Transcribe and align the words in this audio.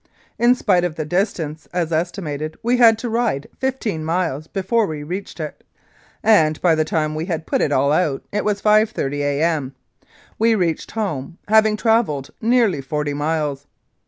In 0.39 0.55
spite 0.55 0.83
of 0.83 0.95
the 0.95 1.05
distance, 1.05 1.67
as 1.71 1.91
estimated, 1.91 2.57
we 2.63 2.77
had 2.77 2.97
to 2.97 3.07
ride 3.07 3.45
fifteen 3.59 4.03
miles 4.03 4.47
before 4.47 4.87
we 4.87 5.03
reached 5.03 5.39
it, 5.39 5.63
and 6.23 6.59
by 6.59 6.73
the 6.73 6.83
time 6.83 7.13
we 7.13 7.25
had 7.25 7.45
put 7.45 7.61
it 7.61 7.71
all 7.71 7.91
out 7.91 8.23
it 8.31 8.43
was 8.43 8.63
5.30 8.63 9.19
A.M. 9.19 9.75
We 10.39 10.55
reached 10.55 10.89
home, 10.89 11.37
having 11.49 11.77
travelled 11.77 12.31
nearly 12.41 12.81
forty 12.81 13.13
miles. 13.13 13.67